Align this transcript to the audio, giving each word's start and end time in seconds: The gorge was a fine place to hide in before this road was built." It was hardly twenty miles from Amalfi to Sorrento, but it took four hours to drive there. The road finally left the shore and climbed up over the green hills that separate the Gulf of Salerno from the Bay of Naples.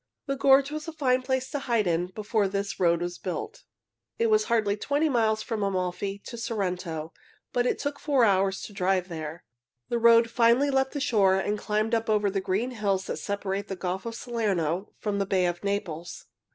The 0.25 0.35
gorge 0.35 0.71
was 0.71 0.87
a 0.87 0.91
fine 0.93 1.21
place 1.21 1.51
to 1.51 1.59
hide 1.59 1.85
in 1.85 2.07
before 2.07 2.47
this 2.47 2.79
road 2.79 3.01
was 3.03 3.19
built." 3.19 3.65
It 4.17 4.31
was 4.31 4.45
hardly 4.45 4.75
twenty 4.75 5.09
miles 5.09 5.43
from 5.43 5.61
Amalfi 5.61 6.17
to 6.25 6.39
Sorrento, 6.39 7.13
but 7.53 7.67
it 7.67 7.77
took 7.77 7.99
four 7.99 8.25
hours 8.25 8.61
to 8.61 8.73
drive 8.73 9.09
there. 9.09 9.43
The 9.89 9.99
road 9.99 10.31
finally 10.31 10.71
left 10.71 10.93
the 10.93 10.99
shore 10.99 11.35
and 11.35 11.55
climbed 11.55 11.93
up 11.93 12.09
over 12.09 12.31
the 12.31 12.41
green 12.41 12.71
hills 12.71 13.05
that 13.05 13.17
separate 13.17 13.67
the 13.67 13.75
Gulf 13.75 14.07
of 14.07 14.15
Salerno 14.15 14.91
from 14.97 15.19
the 15.19 15.27
Bay 15.27 15.45
of 15.45 15.63
Naples. 15.63 16.25